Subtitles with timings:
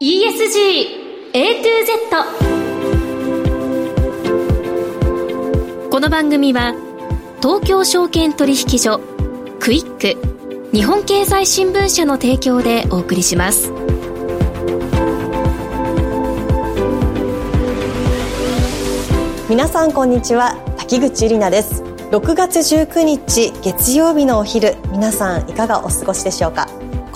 [0.00, 1.90] ESG A to Z
[5.90, 6.72] この番組は
[7.42, 9.00] 東京証券取引所
[9.58, 10.14] クイック
[10.72, 13.72] 日本経済新聞社の提供でお送りします。
[19.50, 21.82] 皆さんこんにちは滝口ゆりなです。
[21.82, 26.68] 6月19日月曜日のお昼皆さんいかがお過ごしでしょうか？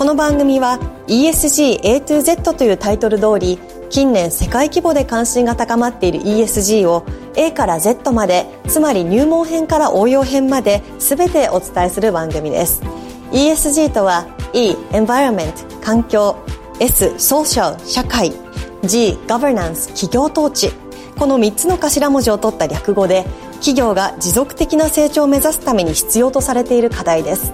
[0.03, 7.07] この番組は ESG A to Z というタイトル通り近年世界規模で関心が高まっている ESG を
[7.37, 12.83] A から Z までつまり入門編から応用編まで全てお伝えする番組です。
[13.31, 16.37] ESG とは E Environment 環境
[16.81, 18.33] S Social 社会
[18.83, 20.73] G Governance 企業統治。
[21.17, 23.25] この3つの頭文字を取った略語で
[23.61, 27.53] 企業が持続的な成長を目指すために必要とされている課題です。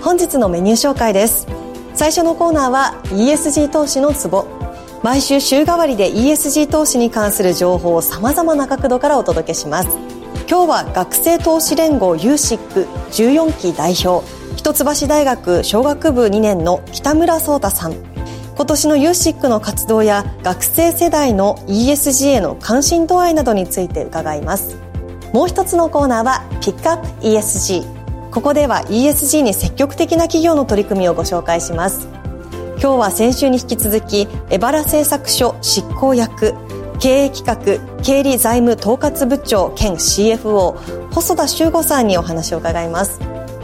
[0.00, 1.57] 本日のメニュー紹介です。
[1.98, 4.46] 最初のコーナーは ESG 投資のツボ。
[5.02, 9.88] 毎週週替わりで ESG 投資に関する情報をさまざまな角度からお届けします。
[10.48, 14.24] 今日は学生投資連合 USIC14 期代表。
[14.54, 17.94] 一橋大学商学部2年の北村壮太さん。
[18.54, 24.76] 今年の USIC の活動や学生世代の ESG への関心度合いなどについて伺います。
[25.32, 27.97] もう一つのコーナーはピックアップ ESG
[28.30, 32.08] ここでは ESG に積極的な企業の取り組みをご紹介します。
[32.80, 36.54] 今日は先週に引き続きエバラ製作所執行役
[37.00, 40.76] 経営企画経理財務統括部長兼 CFO
[41.10, 43.20] 細田修吾さんにお話を伺います。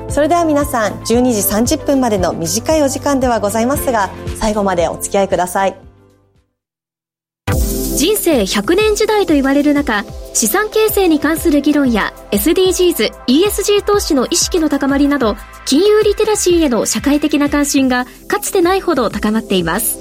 [0.09, 1.05] それでは皆さん12
[1.65, 5.84] 時30分までの短いお時間ではございますが最後までお付き合いください。
[7.97, 19.99] 人生100年時代と言われる中資産形成に関する議論や SDGs、ESG 投資の意識の高まりなど金融リテラシーへの社会的な関心がかつてないほど高まっています。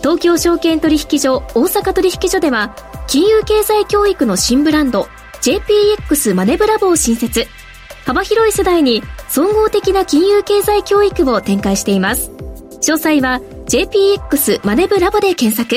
[0.00, 2.74] 東京証券取引所大阪取引所では
[3.06, 5.06] 金融経済教育の新ブランド
[5.42, 7.46] JPX マネブラボを新設。
[8.06, 12.30] 幅広い世代に総合的な金融経済教育を展開しています。
[12.80, 15.76] 詳細は JPX マネブラボで検索。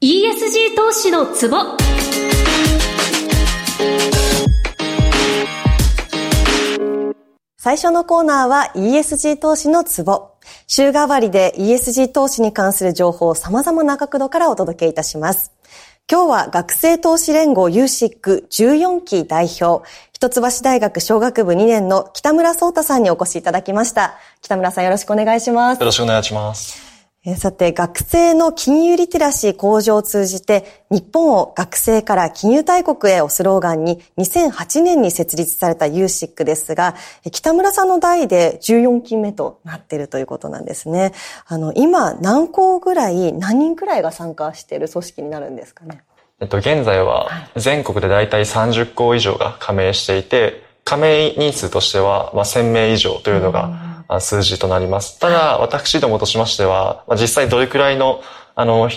[0.00, 1.56] ESG 投資のツボ。
[7.56, 10.34] 最初のコーナーは ESG 投資のツボ。
[10.68, 15.50] 週替わりで ESG 投資に関する情報を様々な角度からお届けいたします。
[16.08, 19.84] 今日は学生投資連合 USIC14 期代表。
[20.12, 24.14] 一橋大学商学部2年の北村壮太さんにお越しいただきました。
[24.42, 25.80] 北村さんよろしくお願いします。
[25.80, 26.87] よろしくお願いします
[27.36, 36.94] さて、学生の金融リテラシー向上を通じて、日本を学生から金融大国へをスローガンに、2008年に設立された USIC ですが、
[37.30, 41.12] 北村さんの代で14期目となっているということなんですね。
[41.46, 46.02] あの、今、何校ぐらい、何人くらいが参加している組織になるんですかね？
[46.40, 53.87] えっと、現在は全国で大体30校以上が加盟していて、加盟人数としては、まあ、1000名以上というのが、
[54.20, 55.18] 数字となります。
[55.18, 58.22] ただ、私どもとしましては、実際どれくらいの、
[58.54, 58.88] あの、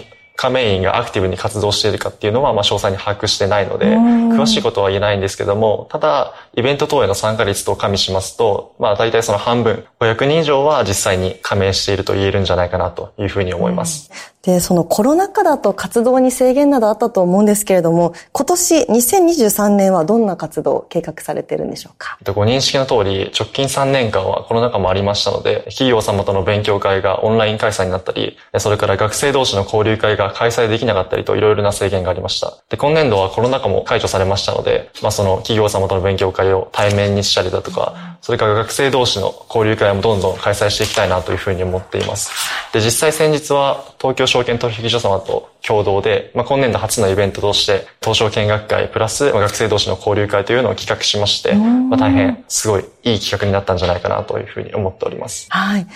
[0.41, 14.09] 加盟員がアクティブに活動しているかっていうのは、まあ、詳細に把握してないので、詳しいことは言えないんですけども、ただ、イベント等への参加率と加味しますと、まあ、大体その半分、500人以上は実際に加盟していると言えるんじゃないかなというふうに思います。
[14.41, 22.17] で、そのコロナ禍だと活動に制限などあったと思うんですけれども、今年2023年はどんな活動を計画されているんでしょうか？
[22.33, 32.53] ご認識の通り、直近3年間はコロナ禍もありましたので、企業様との勉強会がオンライン開催になったり、それから学生同士の交流会が開催できなかったりといろいろな制限がありました。
[32.69, 42.31] で、今年度はコロナ禍も解除されましたので、まあその企業様との勉強会を対面にしたりだとか、それから学生同士の交流会もどんどん開催していきたいなというふうに思っています。
[42.71, 55.47] で、実際先日は東京証券取引所様と共同で、まあ、今年度初のイベントとして、東証見学会プラス、まあ、学生同士の交流会というのを企画しまして、まあ、大変すごいいい企画になったんじゃないかなというふうに思っております。
[55.49, 55.87] はい。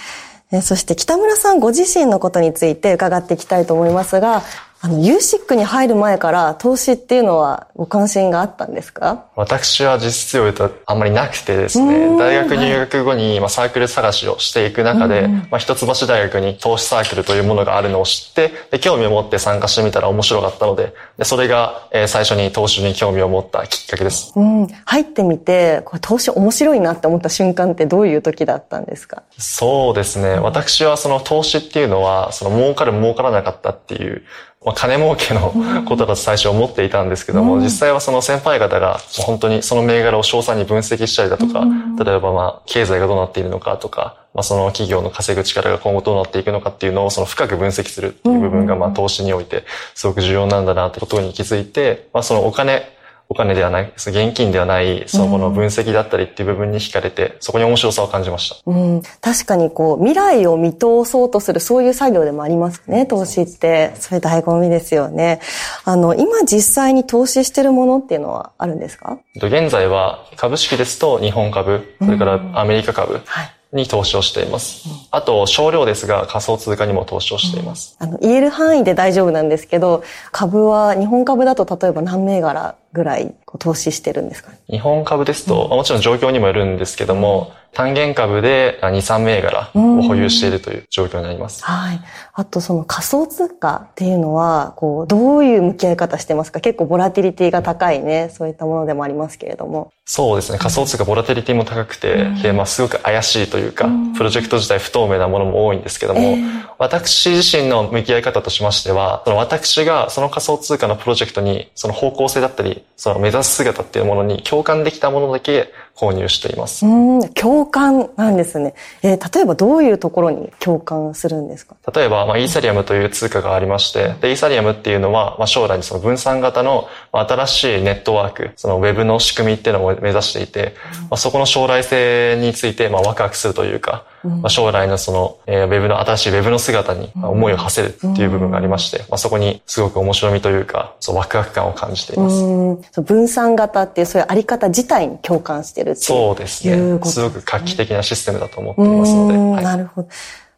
[0.62, 4.44] そして北村さんご自身のことについて伺っていきたいと思いますが、
[4.86, 9.26] あの、ユーシックに入る前から投資っていうのはご関心があったんですか？
[9.36, 24.34] 私は実質を言うとあんまりなくてですね、大学入学後に、まあ、サークル探しをしていく中で、まあ、一橋大学に投資サークルというものがあるのを知って、で興味を持って参加してみたら面白かったので、でそれが、えー、最初に投資に興味を持ったきっかけです。
[24.36, 29.24] うん、入ってみて、これ投資面白いなって思った瞬間ってどういう時だったんですか？
[29.40, 30.36] そうですね。
[30.36, 34.22] 私はその投資っていうのは、その儲かる儲からなかったっていう
[34.66, 35.54] まあ、金儲けの
[35.86, 41.66] ことだと最初思っていたんですけども、実際はその先輩方が本当にその銘柄を詳細に分析したりだとか、
[42.04, 52.95] 例えばまあ、経済がどうなっているのかとか、まあ、その企業の稼ぐ力が今後どうなっていくのかっていうのをその深く分析するっていう部分がまあ投資においてすごく重要なんだなってことに気づいて、まあ、そのお金
[53.28, 58.58] お金ではない、現金ではない、その分析だったりっていう部分に惹かれて、そこに面白さを感じました。
[58.66, 63.94] うん、確かにこう、未来を見通そうとする、そういう作業でもありますね、投資って。
[63.96, 65.40] それ醍醐味ですよね。
[65.86, 69.18] あの、今実際に投資してるものっていうのはあるんですか？
[69.36, 74.88] 現在は株式ですと日本株、それからアメリカ株、はいに投資をしています。
[75.12, 77.96] あと、少量ですが仮想通貨にも投資をしています。
[78.00, 91.64] あの、言える範囲で大丈夫なんですけど、株は、日本株だと例えば何銘柄ぐらい投資してるんですか、日本株ですと、もちろん状況にもよるんですけども、単元株で2、3銘柄を保有しているという状況になります。
[91.64, 92.00] はい。
[92.34, 96.62] あとその仮想通貨っていうのは、こう、どういう向き合い方してますか？
[96.62, 99.92] 結構ボラティリティが高いね、そういったものでもありますけれども。
[100.06, 100.58] そうですね。
[100.58, 116.86] 仮想通貨ボラティリティも高くて、で、まあすごく怪しいというか、プロジェクト自体不透明なものも多いんですけども、えー、私自身の向き合い方としましては、その私がその仮想通貨のプロジェクトに、その方向性だったり、その目指す姿っていうものに共感できたものだけ購入しています。
[116.86, 118.74] うん、共感なんですね。
[119.02, 121.76] えー、例えばどういうところに共感するんですか？
[121.94, 130.76] 例えば、まあ、イーサリアムという通貨がありまして、で、イーサリアムっていうのは、まあ、将来にその分散型の新しいネットワーク、そのウェブの仕組みっていうのを目指していて、
[131.10, 143.02] まあ、そこの将来性について、まあ、ワクワクするというか、まあ、将来のその、えー、ウェブの、新しいウェブの姿に思いを馳せるっていう部分がありまして、まあ、そこにすごく面白みというか、そうワクワク感を感じています。
[143.02, 147.00] 分散型っていうそういうあり方自体に共感してるっていうそうですね。
[147.04, 149.38] すごく画期的なシステムだと思っていますので。
[149.38, 150.10] はい、なるほど。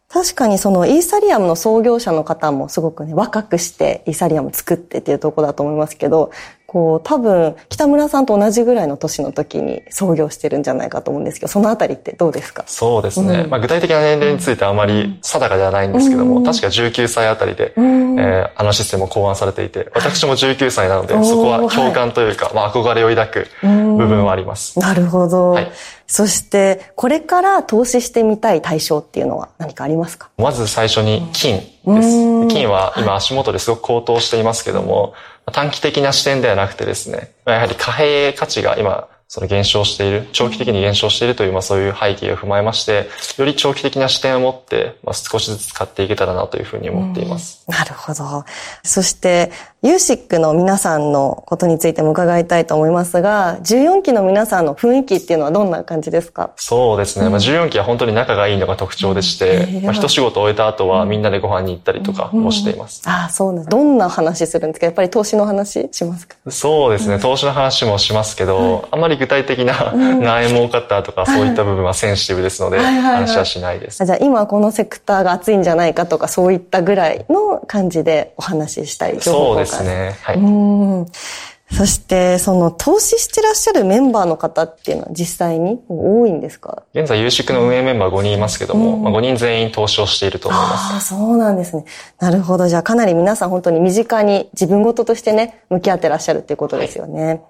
[0.10, 6.32] 確かにそのイーサリアムの創業者の方もすごくね、若くしてイーサリアム作ってっていうところだと思いますけど、
[6.68, 12.66] こう、多分、北村さんと同じぐらいの年の時に創業してるんじゃないかと思うんですけど、そのあたりってどうですか？
[12.68, 13.44] そうですね。
[13.46, 24.78] うん、まあ、具体的な年齢についてはあまり定かではないんですけども、うん、確か19歳あたりで、うん、えー、あのシステムを考案されていて、私も19歳なので、そこは共感というか、はい、まあ、憧れを抱く部分はあります。
[24.78, 25.52] なるほど。
[25.52, 25.72] はい。
[26.06, 30.30] そして、これから投資してみたい対象っていうのは何かありますか？
[30.38, 32.48] まず最初に金です。
[32.50, 35.14] 金は今足元ですごく高騰していますけども、
[35.52, 47.66] 短期的な視点ではなくてですね、やはり貨幣価値が今、その減少している、長期的に減少しているという、まあそういう背景を踏まえまして、より長期的な視点を持って、まあ少しずつ買っていけたらなというふうに思っています。
[47.68, 48.46] なるほど。
[48.84, 49.52] そして、
[49.88, 56.52] ユーシックの皆さんのことについても伺いたいと思いますが、14期の皆さんの雰囲気っていうのはどんな感じですか？
[56.58, 57.30] そうですね。
[57.30, 63.02] まあ、14期は本当に仲がいいのが特徴でして、うん、まあ、一仕事終えた後はみんなでご飯に行ったりとかもしています。
[63.06, 64.88] うんうん、ああ、そうなんどんな話するんですか？
[64.88, 66.36] やっぱり投資の話しますか？
[66.52, 67.18] そうですね。
[67.18, 74.06] 投資の話もしますけど、あんまり具体的な何円儲かったとかそういった部分はセンシティブですので、話はしないです。
[74.06, 80.16] じゃあ今このセクターが熱いんじゃないかとかそういったぐらいの感じでお話ししたい情報そうですね。
[80.22, 81.76] はい。
[81.76, 86.84] そして、その投資してらっしゃるメンバーの方っていうのは実際に多いんですか？
[86.94, 90.94] 現在、有識の運営メンバー5人いますけども、うん、まあ、5人全員投資をしていると思います。
[90.94, 91.84] ああ、そうなんですね。
[92.20, 92.70] なるほど。
[92.70, 97.26] じゃあかなり皆さん本当に身近に自分事としてね、向き合ってらっしゃるっていうことですよね。
[97.26, 97.42] はい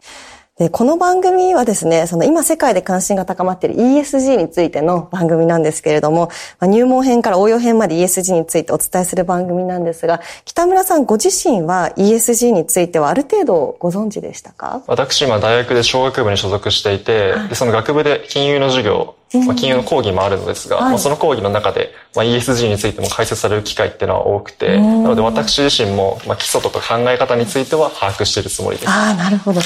[0.60, 14.82] で、この番組はですね、その今世界で関心が高まっている ESG についての番組なんですけれども、まあ、入門編から応用編まで ESG についてお伝えする番組なんですが、北村さんご自身は ESG についてはある程度ご存知でしたか？
[14.88, 19.14] 私今大学で小学部に所属していて、はい、でその学部で金融の授業
[19.46, 28.90] まあ、金融の講義もあるのですが、はい、まあ、その講義の中で、まあ、ESG についても解説される機会っていうのは多くて、なので私自身も、まあ、基礎とか考え方については把握しているつもりです。
[28.90, 29.60] ああ、なるほど。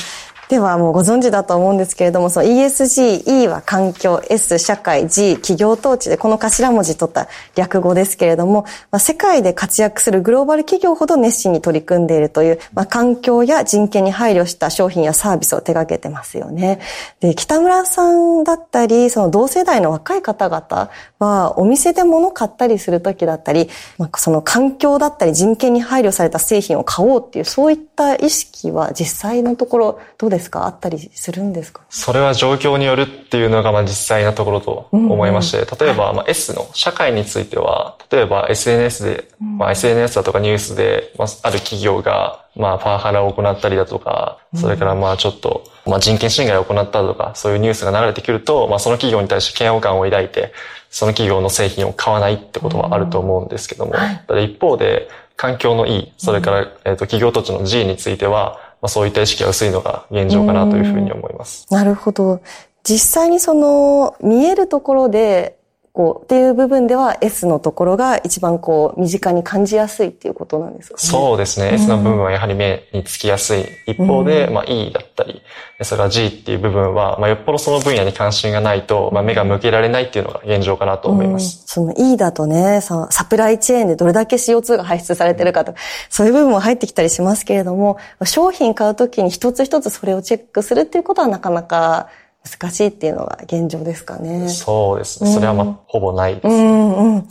[0.51, 16.81] ではもうご存知だと思うんですけれども、その ESG、E は環境、S 社会、G 企業統治でこの頭文字取った略語ですけれども、まあ、世界で活躍するグローバル企業ほど熱心に取り組んでいるという、まあ、環境や人権に配慮した商品やサービスを手掛けてますよね。
[17.21, 20.89] で、北村さんだったり、その同世代の若い方々
[21.19, 30.65] は、お店で物買ったりするときだったり、まあ、その環境だったり人権に配慮された製品を買おうっていう、そういった意識は実際のところどうですか？
[30.65, 31.81] あったりするんですか？
[31.89, 50.53] それは状況によるっていうのがまあ実際なところと思いまして、うんうん、例えばまあ S の社会については、例えば SNS で、まあ SNS だとかニュースで、まあ、ある企業がまあパワハラを行ったりだとか、それからまあちょっと、まあ人権侵害を行ったとか、そういうニュースが流れてくると、まあその企業に対して嫌悪感を抱いて、
[50.89, 55.07] その企業の製品を買わないってことはあると思うんですけども、ただ一方で、
[55.37, 61.67] 環境の E、それから、えっと企業土地の G については、まあ、そういった意識が薄いのが現状かなというふうに思います。
[61.69, 62.41] なるほど。
[62.83, 65.55] 実際にその見えるところで
[65.93, 70.99] こう、っていう部分では S のところが一番こう、身近に感じやすいっていうことなんですかね。
[70.99, 71.73] そうですね。
[71.73, 73.65] S の部分はやはり目につきやすい。
[73.87, 75.41] 一方で、まあ E だったり、
[75.81, 81.63] それから G っていう部分は、まあよっぽどその分野に関心がないと、まあ目が向けられないっていうのが現状かなと思います。
[81.65, 85.73] その E だとね、サプライチェーンでどれだけ CO2 が排出されてるかと、
[86.09, 92.07] そういう部分も入ってきたりしますけれども、商品買うときに一つ一つそれをチェックするっていうことはなかなか
[92.43, 94.49] 難しいっていうのが現状ですかね。
[94.49, 95.31] そうですね。
[95.31, 96.53] それはまあ、ほぼないです、ね。
[96.53, 97.27] うんうん。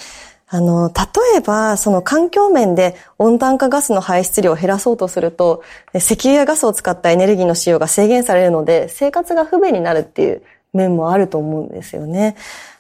[0.53, 5.63] あの、例えば、その環境面で温暖化ガスの排出量を減らそうとすると、
[5.95, 12.37] 石油やガスを使ったエネルギーの使用が制限されるので、生活が不便になるっていう面もあると思うんですよね。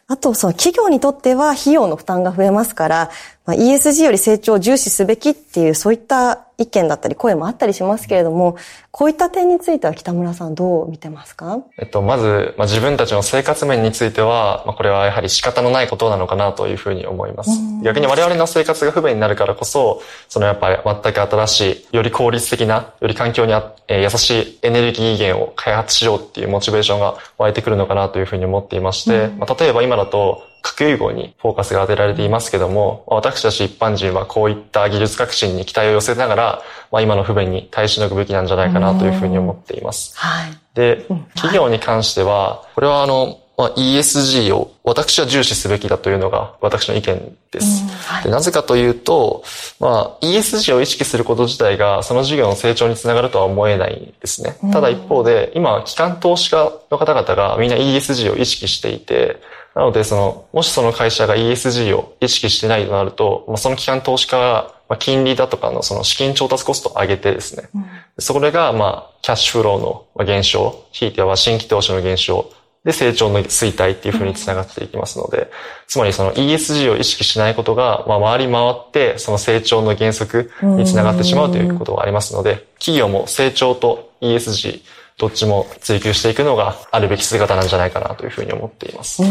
[0.08, 3.10] あと、その企業にとっては費用の負担が増えますから、
[3.50, 8.56] まあ、ESG より成長を重視すべきっていう、そういった意見だったり声もあったりしますけれども、
[8.92, 11.58] こういった点については北村さんどう見てますか？
[11.76, 17.50] えっと、まず、まあ、自分たちの生活面については、まあ、これはやはり仕方のないことなのかなというふうに思います。
[17.82, 40.16] 逆に我々の生活が不便になるからこそ、そのやっぱり全く新しい、より効率的な、より環境にあ、えー、優しいエネルギー源を開発しようっていうモチベーションが湧いてくるのかなというふうに思っていまして、まあ、例えば今だと、核融合にフォーカスが当てられていますけども、私たち一般人はこういった技術革新に期待を寄せながら、まあ、今の不便に耐えしのぐべきなんじゃないかなというふうに思っています。
[40.16, 47.84] はい、で、企業に関しては、これはあの、まあ、ESG を私は重視すべきだというのが私の意見です。
[48.06, 49.44] はい、でなぜかというと、
[49.78, 54.56] まあ、ESG を意識すること自体がその事業の成長につながるとは思えないですね。
[54.72, 59.42] ただ一方で、今、機関投資家の方々がみんな ESG を意識していて、
[59.80, 67.86] なので、その、もしその会社が ESG を意識してないとなると、まあ、その機関投資家が、まあ、金利だとかのその資金調達コストを上げてですね、うん、
[68.18, 72.52] それが、まあ、キャッシュフローの減少、ひいては新規投資の減少、
[72.84, 75.50] で、成長の衰退っていうふうにつながっていきますので、
[75.86, 84.82] つまりその ESG を意識しないことが、まあ、回り回って、その成長の減速につながってしまうということがありますので、企業も成長と ESG、
[85.20, 89.22] どっちも追求していくのがあるべき姿なんじゃないかなというふうに思っています。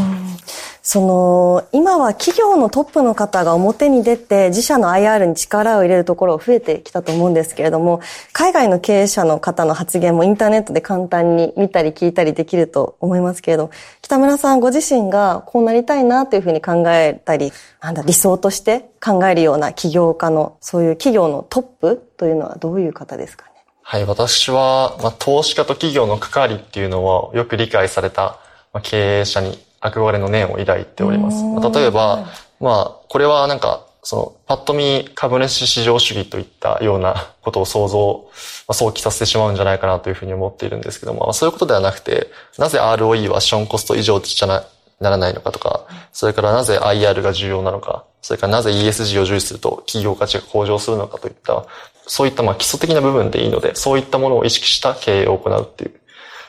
[0.84, 8.02] その、今は企業のトップの方が表に出て自社の IR に力を入れるところ増えてきたと思うんですけれども、
[8.34, 13.72] 海外の経営者の方の発言もインターネットで簡単に見たり聞いたりできると思いますけれど、
[14.04, 23.49] 北村さんご自身がこうなりたいなというふうに考えたり、なんだ、理想として考えるような起業家の、そういう企業のトップというのはどういう方ですか？
[23.92, 28.38] はい、私は、まあ、投資家と企業の関わりっていうのをよく理解された、
[28.72, 31.44] まあ、経営者に憧れの念を抱いております。
[31.44, 32.28] まあ、例えば、
[32.60, 38.26] まあ、これはなんか、その、パッと見株主市場主義といったような ことを想像、
[38.68, 42.30] まあ、想起させてしまうんじゃないかなというふうに思っているんですけども、まあ、そういうことではなくて、
[42.60, 44.66] なぜ ROE はションコスト以上じゃな
[45.00, 51.66] ならないのかとか、それからなぜ IR が重要なのか、それからなぜ ESG を重視すると企業価値が向上するのかといった、
[52.10, 55.92] そういったまあ基礎的な部分でいいので、そういったものを意識した経営を行うっていう、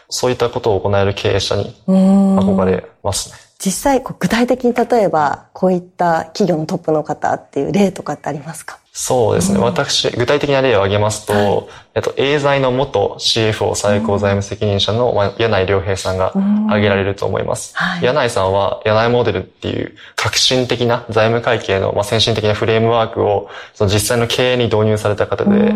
[0.08, 3.36] そういったことを行える経営者に憧れますね。
[3.58, 8.78] 実際、具体的に例えば、こういった企業のトップの方っていう例とかってありますか？
[8.90, 9.58] そうですね。
[9.58, 11.40] うん、私、具体的な例を挙げますと、は
[11.89, 16.28] い、えっと、エーザイの元 CFO 最高財務責任者の柳井良平さんが
[16.66, 17.76] 挙げられると思います。
[17.76, 25.75] はい、柳井さんは、柳井モデルっていう革新的な財務会計の、まあ、先進的なフレームワークを、その実際の経営に導入された方で、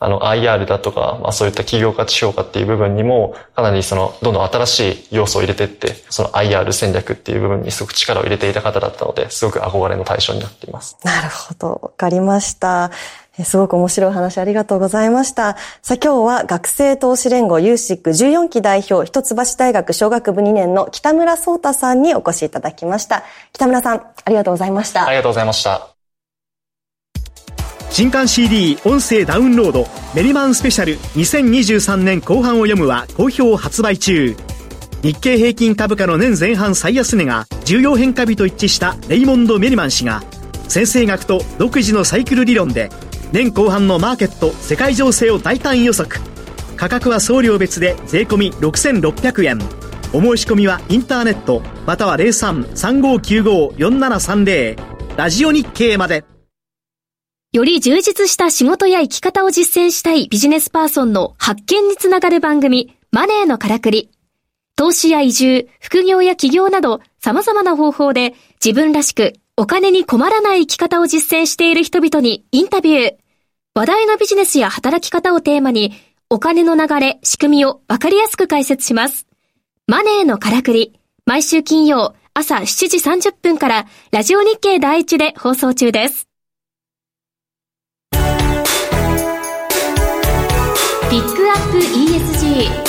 [0.00, 10.96] あの、IR だとか、まあ、そういった企業価値評価っていう部分にも、かなりその、どんどん新しい要素を入れていって、その IR 戦略っていう部分にすごく力を入れていた方だったので、すごく憧れの対象になっています。
[11.02, 11.80] なるほど。
[11.82, 12.92] わかりました。
[13.44, 15.56] すごく面白い話ありがとうございました。
[15.82, 23.24] さあ今日は学生投資連合ユーシック14期代表一橋大学小学部2年の北村聡太さんにお越しいただきました。
[23.52, 25.06] 北村さん、ありがとうございました。
[25.06, 25.88] ありがとうございました。
[27.90, 34.36] 新刊 CD 音声ダウンロードメリマンスペシャル2023年後半を読むは好評発売中。
[35.02, 40.22] 日経平均株価の年前半最安値が重要変化日と一致したレイモンド・メリマン氏が
[40.68, 42.90] 先生学と独自のサイクル理論で
[43.30, 46.18] 年後半のマーケット世界情勢を大胆予測。
[46.76, 49.58] 価格は送料別で税込6600円。
[50.14, 54.78] お申し込みはインターネットまたは0335954730
[55.16, 56.24] ラジオ日経まで。
[57.52, 64.10] より充実した仕事や生き方を実践したいビジネスパーソンの発見につながる番組マネーのからくり。
[64.76, 68.32] 投資や移住、副業や起業など様々な方法で
[68.64, 73.14] 自分らしくお金に困らない生き方を実践している人々にインタビュー。
[73.74, 75.94] 話題のビジネスや働き方をテーマに
[76.30, 79.26] お金の流れ、仕組みをわかりやすく解説します。
[79.88, 81.00] マネーのからくり。
[81.26, 86.28] 毎週金曜朝7時30分からラジオ日経第一で放送中です。
[88.12, 88.18] ピ
[91.16, 92.87] ックアップ ESG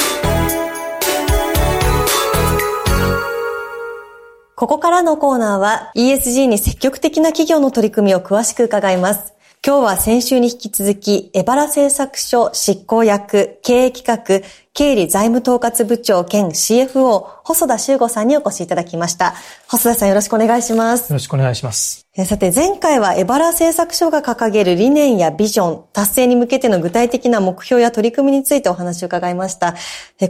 [4.59, 9.33] ここからのコーナーは ESG に積極的な企業の取り組みを詳しく伺います。
[9.65, 19.33] 今日は先週に引き続き、エバラ製作所執行役、経営企画、経理財務統括部長兼 CFO、細田修吾さんにお越しいただきました。
[19.69, 21.09] 細田さんよろしくお願いします。
[21.09, 22.05] よろしくお願いします。
[22.25, 29.75] さて、前回はエバラ製作所が掲げる理念やビジョン、達成に向けての具体的な目標や取り組みについてお話を伺いました。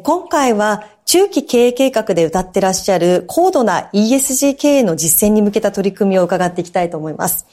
[0.04, 7.48] 今回は中期経営計画で歌ってらっしゃる高度な ESG 経営の実践に向けた取り組みを伺っていきたいと思います。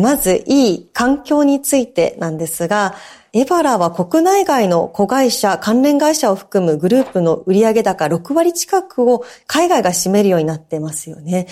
[0.00, 2.94] まず、いい環境についてなんですが、
[3.34, 11.46] エバラは国内外の子会社、関連会社を含むグループの売上高6割近くを海外が占めるようになってますよね。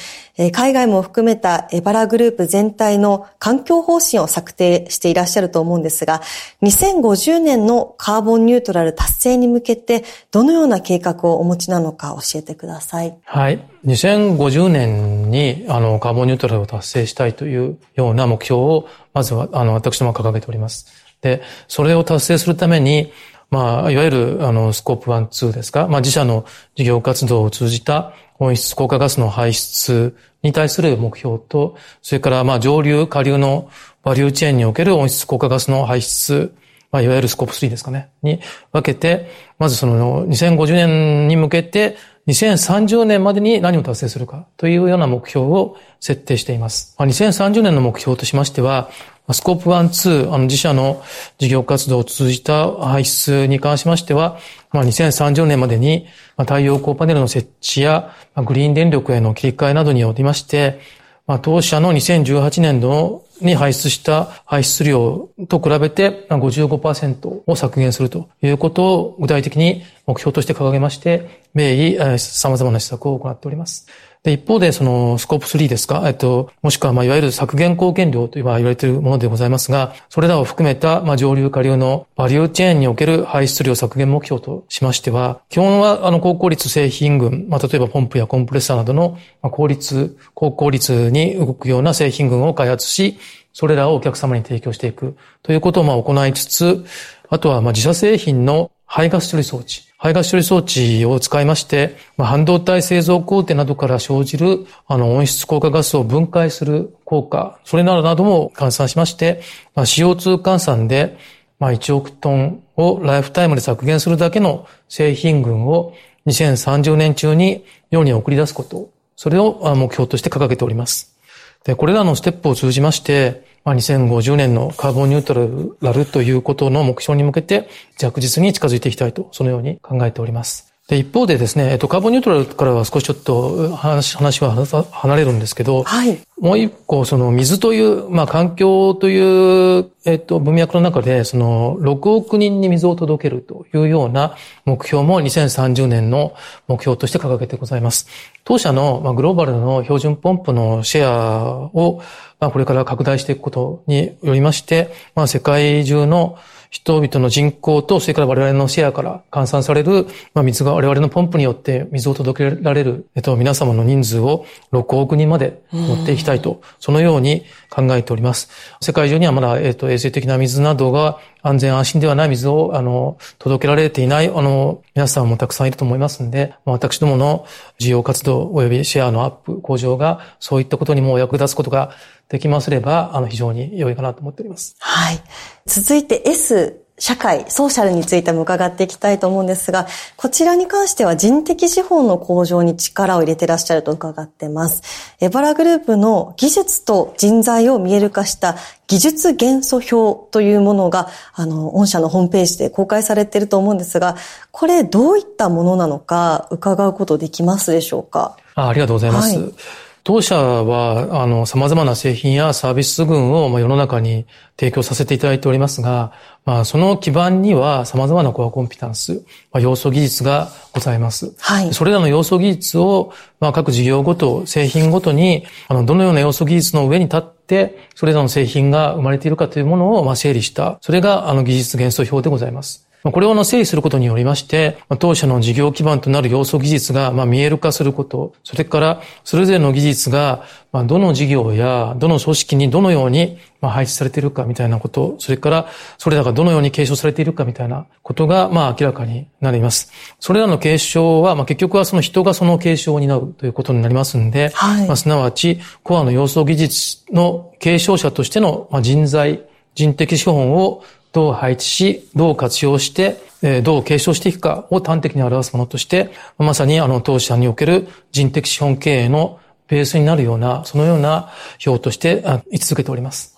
[0.52, 6.20] 海外も含めたエバラグループ全体の環境方針を策定していらっしゃると思うんですが、
[6.60, 13.16] 2050年のカーボンニュートラル達成に向けてどのような計画をお持ちなのか教えてください。
[13.24, 13.58] はい。
[13.86, 20.99] 2050年にあのカーボンニュートラルを達成したいというような目標をまずはあの私ども掲げております。
[21.20, 23.12] で、それを達成するために、
[23.50, 26.44] まあ、いわゆる、あの、スコープ1、2ですか、まあ、自社の
[26.76, 33.70] 事業活動を通じた温室効果ガスの排出に対する目標と、それから、まあ、上流、下流の
[34.02, 36.54] バリューチェーンにおける温室効果ガスの排出、
[36.90, 38.40] まあ、いわゆるスコープ3ですかね、に
[38.72, 46.94] 分けて、まずその2050年に向けて、2030年までに何を達成するかというような目標を設定しています。
[46.98, 48.90] まあ2030年の目標としましては、
[49.32, 51.02] スコープ1、2、あの自社の
[51.38, 54.38] 事業活動を通じた排出に関しましては、
[54.72, 56.06] まあ、2030年までに
[56.38, 60.80] 太陽光パネルの設置やグリーン電力への切り替えなどによりまして、
[61.26, 73.86] まあ、当社の2018年度のに排出した排出量と比べて55%を削減するということを具体的に目標として掲げまして、名医様々な施策を行っております。
[74.22, 93.16] で、一方で、その、スコープ3ですか、えっと、もしくは、まあ、いわゆる削減貢献量と言われているものでございますが、それらを含めた、まあ、上流下流のバリューチェーンにおける排出量削減目標としましては、基本は、あの、高効率製品群、まあ、例えばポンプやコンプレッサーなどの、まあ、効率、高効率に動くような製品群を開発し、
[93.54, 96.84] それらをお客様に提供していくということを、まあ、行いつつ、
[97.30, 109.42] あとは、まあ、自社製品の排ガス処理装置、排ガス処理装置を使いまして、まあ、半導体製造工程などから生じるあの温室効果ガスを分解する効果、それなどなども換算しまして、
[109.76, 111.16] まあ、CO2 換算で、
[111.60, 115.94] まあ、1億トンをライフタイムで削減するだけの製品群を
[116.26, 121.16] 2030年中に世に送り出すこと、それを目標として掲げております。
[121.64, 127.68] で、これらのステップを通じまして、まあ、2050年のカーボンニュートラルということの目標に向けて
[127.98, 130.69] 着実に近づいていきたいと、そのように考えております。
[130.90, 134.52] で、一方でですね、えっと、カーボンニュートラルからは少しちょっと話、話は
[134.90, 136.18] 離れるんですけど、はい。
[136.40, 146.34] もう一個、その水という、まあ環境という、えっと、文脈の中で、その6億人に水を届けるというような目標も2030年の
[146.66, 148.08] 目標として掲げてございます。
[148.42, 152.02] 当社の、まあ、グローバルの標準ポンプのシェアを、
[152.40, 156.36] まあ、これから拡大していくことによりまして、まあ、世界中の
[156.70, 168.50] 人々の人口と、それから我々のシェアから換算される、まあ、水が我々のポンプによって水を届けられる、えっと、皆様の人数を6億人まで持っていきたいと、そのように考えております。
[168.80, 177.46] 世界中にはまだ、えっと、衛生的な水などが安全安心ではない水を、あの、届けられていない、あの、皆さんもたくさんいると思いますんで、私どもの
[177.78, 181.90] 事業活動及びシェアのアップ、向上が、そういったことにも役立つことが
[182.30, 184.76] できますれば、あの、非常に良いかなと思っております。
[184.78, 185.20] はい。
[185.66, 194.82] 続いて S 社会、ソーシャルについても伺っていきたいと思うんですが、こちらに関しては人的資本の向上に力を入れてらっしゃると伺ってます。
[195.18, 204.16] エバラグループの技術と人材を見える化した技術元素表というものが、あの、御社のホームページで公開されていると思うんですが、
[204.50, 208.36] これどういったものなのか伺うことできますでしょうか？
[208.54, 209.38] あありがとうございます。
[209.38, 209.54] はい
[210.02, 214.26] 当社は、あの、様々な製品やサービス群を、まあ、世の中に
[214.58, 216.12] 提供させていただいておりますが、
[216.44, 221.34] まあ、その基盤には様々なコアコンピタンス、まあ、要素技術がございます。
[221.38, 221.74] はい。
[221.74, 232.89] それらの要素技術を、まあ、各事業ごと、製品ごとに、あの、どのような要素技術の上に立って、それらの製品が生まれているかというものを、まあ、整理した、それが、あの、技術元素表でございます。
[233.02, 249.90] これを整理することによりまして、当社の事業基盤となる要素技術が見える化すること、それからそれぞれの技術がどの事業やどの組織にどのように配置されているかみたいなこと、それからそれらがどのように継承されているかみたいなことがまあ明らかになります。
[250.18, 263.20] それらの継承はまあ結局はその人がその継承を担うということになりますんで、はい、まあ、すなわちコアの要素技術の継承者としての人材、人的資本をどう配置し、どう活用して、
[263.62, 271.30] どう継承していくかを端的に表すものとして、まさにあの当社における人的資本経営のベースになるような、そのような
[271.64, 273.36] 表として位置づけております。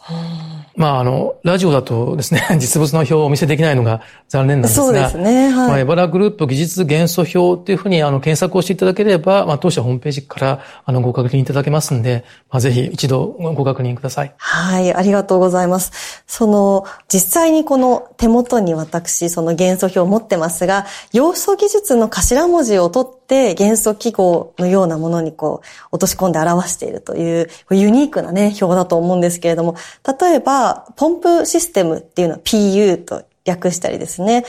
[0.76, 5.48] まあ、あの、ラジオだとですね、 実物の表をお見せできないのが残念なんですが、そうですね。
[5.50, 5.68] はい。
[5.68, 14.32] まあ、エバラグループ技術元素表っていうふうに、あの、検索をしていただければ、まあ、当社ホームページから、あの、ご確認いただけますんで、まあ、ぜひ一度ご確認ください。
[14.38, 16.24] はい、ありがとうございます。
[16.26, 29.76] その、実際にこの手元に私、その元素表を持ってますが、要素技術の頭文字を取って、元素記号のようなものにこう、落とし込んで表しているという、ユニークなね、表だと思うんですけれども、
[30.20, 34.44] 例えば、ポンプシステムっていうのは PU と略したりですね、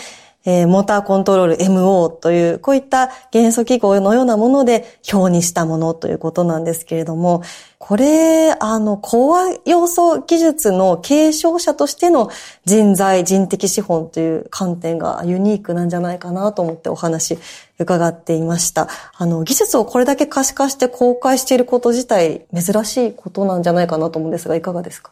[0.45, 7.43] えー、モーターコントロール MO という、こういった元素記号のようなもので表にしたものということなんですけれども、
[7.77, 12.29] これ、あの、コア要素技術の継承者としての
[12.65, 17.37] 人材、人的資本という観点がユニークなんじゃないかなと思ってお話
[17.83, 18.89] 伺っていました。
[19.15, 25.11] あの、技術をこれだけ可視化して公開していること自体珍しいことなんじゃないかなと思うんですが、いかがですか？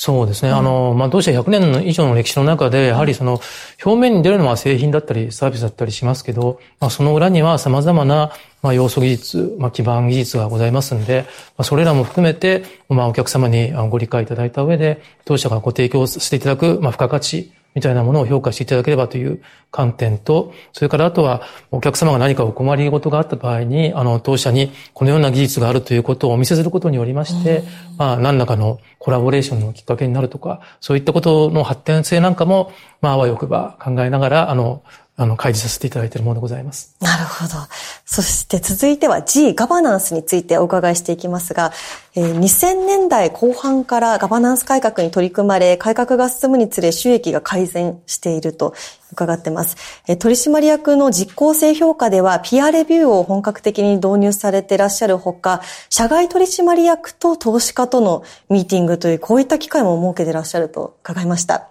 [0.00, 0.52] そうですね。
[0.52, 3.40] あの、まあ、同社100年以上の歴史の中で、やはりその、
[3.84, 8.30] 表面に出るのは製品だったり、サービスだったりしますけど、まあ、その裏には様々な、
[8.62, 11.24] まあ、要素技術、まあ、基盤技術がございますんで、
[11.56, 27.62] まあ、それらも含めて、まあ、お客様にご理解いただいた上で、当社がご提供していただく、まあ、付加価値、みたいなものを評価していただければという観点と、それからあとはお客様が何かお困りごとがあった場合に、あの、当社にこのような技術があるということをお見せすることによりまして、
[27.96, 34.82] まあ、何らかのコラボレーションのきっかけになるとか、そういったことの発展性なんかも、まあ、あわよくば考えながら、あの、
[35.20, 36.94] あの、開示させていただいているものでございます。
[37.00, 37.54] なるほど。
[38.06, 41.72] そして続いては G、ガバナンスについてお伺いしていきますが、
[42.14, 48.74] えー、2000年代後半からガバナンス改革に取り組まれ、改革が進むにつれ収益が改善していると
[49.12, 49.76] 伺ってます。
[50.06, 61.68] えー、取締役の実効性評価では、ピアレビューを本格的に導入されていらっしゃるほか、社外取締役と投資家とのミーティングという、こういった機会も設けていらっしゃると伺いました。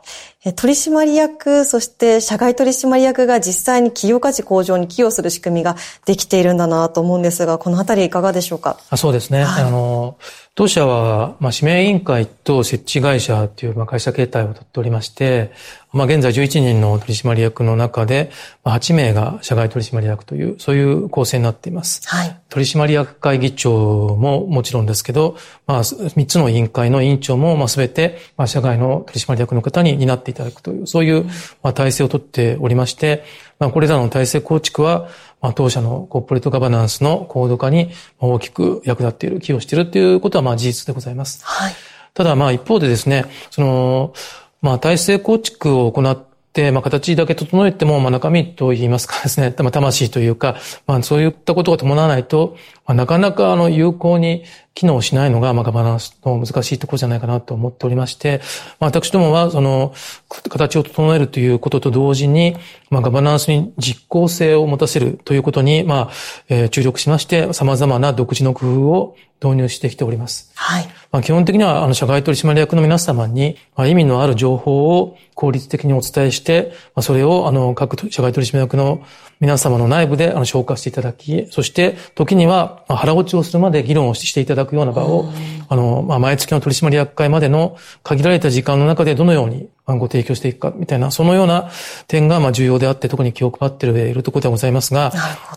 [0.56, 8.78] 取締役、そして社外取締役が実際に企業価値向上に寄与する仕組みができているんだなと思うんですが、このあたりいかがでしょうか？
[8.90, 9.44] あそうですね。
[9.44, 10.18] はい、あの、
[10.56, 15.52] 当社は、まあ、指名委員会と設置会社という、まあ、会社形態をとっておりまして、
[15.98, 18.32] まあ、現在11人の取締役の中で、
[18.64, 22.08] まあ、8名が社外取締役という、そういう構成になっています。
[22.08, 22.40] はい。
[22.50, 31.26] 取締役会議長ももちろんですけど、まあ、3つの委員会の委員長も、まあ、すべて、まあ、社外の取締役の方に担っていただくという、そういう、
[31.64, 33.24] まあ、体制をとっておりまして、
[33.60, 35.10] まあ、これらの体制構築は、
[35.42, 41.44] まあ、当社のコーポレートガバナンスの高度化に大きく役立っている、寄与しているということは、まあ、事実でございます。
[41.44, 41.74] はい。
[42.14, 44.14] ただ、まあ、一方でですね、その、
[44.62, 50.56] まあ、体制構築を行って、まあ、形だけ整えても、まあ、中身と言いますかですね、 まあ、魂というか、
[50.88, 54.44] まあ、そういったことが伴わないと、まあ、なかなか、あの、有効に
[54.78, 58.42] 機能しないのが、まあ、ガバナンスの難しいところじゃないかなと思っておりまして、
[58.80, 59.92] まあ、私どもは、その、
[60.30, 62.56] 形を整えるということと同時に、
[62.92, 66.12] まあ、ガバナンスに実効性を持たせるということに、まあ、
[66.50, 70.52] えー、注力しまして、様々な独自の工夫を導入してきております。
[70.54, 70.88] はい。
[71.12, 79.02] まあ、基本的には、あの、社外取締役の皆様に、まあ、意味のある情報を効率的にお伝えして、まあ、それを、あの、各社外取締役の
[79.40, 85.32] 皆様の内部であの消化していただき、そして時には腹落ちをするまで議論をしていただくような場を、
[85.70, 91.70] あの、まあ、毎月の取締役会までの限られた時間の中でどのようにご提供していくか、みたいな、そのような
[92.08, 95.12] 点が、まあ、重要であって、特に気を配っているところではございますが、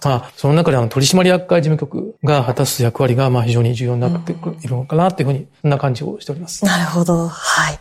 [0.05, 6.64] まあ、その中で、あの、取締役会事務局が果たす役割が、まあ、非常に重要になっているのかな、というふうに、そんな感じをしております。
[6.64, 7.29] なるほど。
[7.29, 7.79] はい。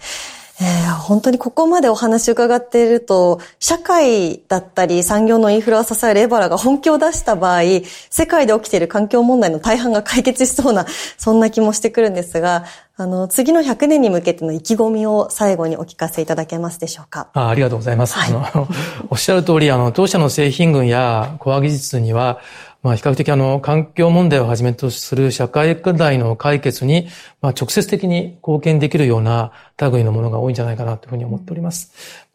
[0.62, 7.62] えー、本当にここまでお話伺っていると、社会だったり産業のインフラを支えるエバラが本気を出した場合、
[8.10, 10.86] 世界で起きている環境問題の大半が解決しそうな、
[11.17, 12.65] そんな気もしてくるんですが、
[12.98, 17.30] あの、次の100年に向けての意気込みを最後にお聞かせいただけますでしょうか。
[17.34, 18.15] あありがとうございます。
[18.15, 18.67] はい、あの、
[19.10, 22.39] おっしゃる通り、あの、当社の製品群やコア技術には、
[22.82, 27.08] まあ、比較的あの、環境問題をはじめとする社会課題の解決に、
[27.42, 31.92] まあ、直接的に貢献できるような類のものが多いんじゃないかなというふうに思っております。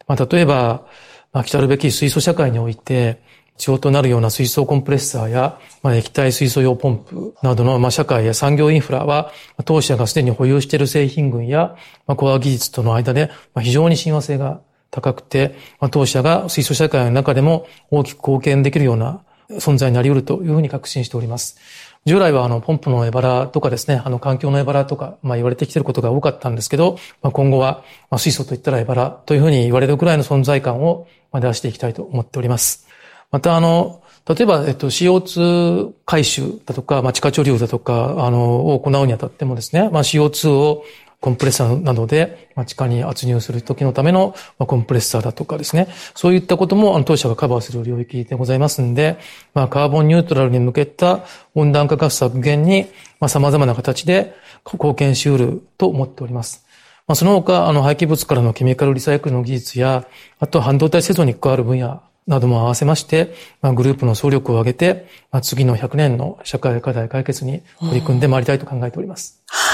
[0.07, 0.85] まあ、例えば、
[1.33, 3.23] まあ、来たるべき水素社会において、
[3.57, 9.31] 必要となるような水素コンプレッサーや、まあ、液体水素用ポンプなどの、まあ、社会や産業インフラは、
[9.63, 21.57] 当社がすでに保有している製品群や、まあ、コア技術との間で、まあ、非常に親和性が高くて、まあ、当社が水素社会の中でも大きく貢献できるような存在になり得るというふうに確信しております。
[22.05, 32.87] 従来はあの、ポンプのエバラとかですね、あの、環境のエバラとか、まあ言われてきていることが多かったんですけど、まあ今後は、まあ水素といったらエバラというふうに言われるくらいの存在感を、出していきたいと思っております。
[33.29, 40.83] またあの、例えば、えっと、CO2 回収だとか、まあ、地下貯留だとか、あの、を行うにあたってもですね、まあ、CO2 を
[41.25, 45.87] コンプレッサーなどで、ま、地下に圧入する時のための、ま、コンプレッサーだとかですね。
[46.13, 49.17] そういったことも、あの、当社がカバーする領域でございますんで、
[49.55, 52.85] まあ、カーボンニュートラルに向けた温暖化ガス削減に、
[53.19, 54.35] まあ、様々な形で
[54.71, 56.63] 貢献し得ると思っております。
[57.07, 60.05] まあ、その他、あの、廃棄物からのケミカルリサイクルの技術や、
[60.39, 63.33] あと半導体製造に関わる分野なども合わせまして、
[63.63, 69.41] まあ、グループの総力を挙げて、まあ、次の100年の社会課題解決に取り組んでまいりたいと考えております。
[69.47, 69.64] は。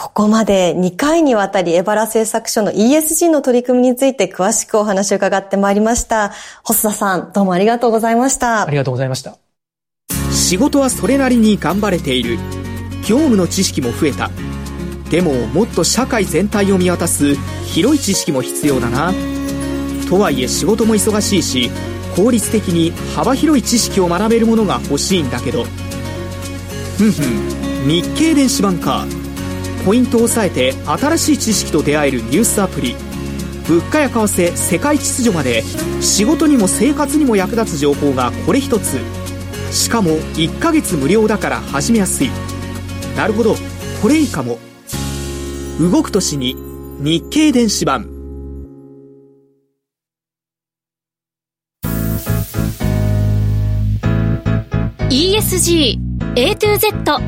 [0.00, 6.32] ここまで2回にわたりエバラ製作所の ESG の取り組みについて詳しくお話を伺ってまいりました。
[6.62, 8.64] 細田さん、どうもありがとうございました。
[8.64, 9.38] ありがとうございました。
[10.30, 12.38] 仕事はそれなりに頑張れている。
[13.08, 14.30] 業務の知識も増えた。
[15.10, 17.34] でも、もっと社会全体を見渡す
[17.64, 19.12] 広い知識も必要だな。
[20.08, 21.72] とはいえ仕事も忙しいし、
[22.14, 25.64] 効率的に幅広い知識を学べるものが欲しいんだけど。
[26.98, 29.04] ふんふん、日経電子版か。
[29.84, 32.94] ポイントを押さえて新しい知識と出会えるニュースアプリ。
[33.68, 35.62] 物価や為替世界秩序まで
[36.00, 38.98] 仕事にも生活にも役立つ情報がこれ一つ。
[39.70, 42.30] しかも1ヶ月無料だから始めやすい。
[43.16, 43.56] なるほど
[44.00, 44.58] これいいかも。
[45.80, 46.56] 動く年に
[47.00, 48.08] 日経電子版。
[55.10, 55.98] ESG
[56.36, 57.18] A to Z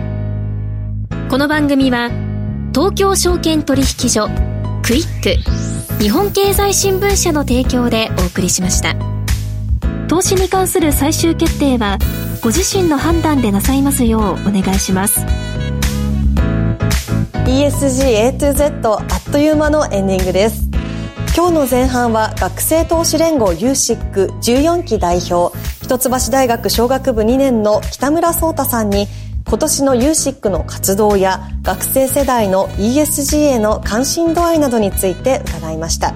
[1.30, 2.29] この番組は
[2.72, 4.28] 東京証券取引所
[4.84, 8.94] クイック日本経済新聞社の提供でお送りしました。
[10.08, 11.98] 投資に関する最終決定は
[12.42, 15.20] ご自身の判断でなさいますようお願いします。
[17.44, 20.68] ESG A to Z あっという間のエンディングです。
[21.36, 29.08] 今日の前半は学生投資連合 USIC14 期代表一橋大学商学部2年の北村壮太さんに
[29.48, 36.14] 今年の USIC の活動や学生世代の ESG への関心度合いなどについて伺いました。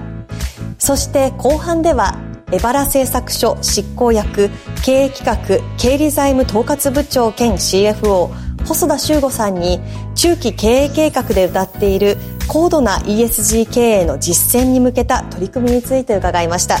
[0.77, 2.17] そして後半では
[2.51, 4.49] エバラ製作所執行役
[4.83, 8.29] 経営企画経理財務統括部長兼 CFO
[8.65, 9.79] 細田修吾さんに
[10.15, 16.77] 中期経営計画で謳っている高度な ESG 経営の実践に向けた取り組みについて伺いました。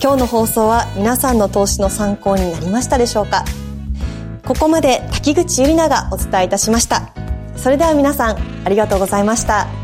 [0.00, 3.44] 今日の放送は皆さんの投資の参考になりましたでしょうか？
[4.48, 7.10] ここまで滝口ゆりながお伝えいたしました。
[7.54, 9.77] それでは皆さんありがとうございました。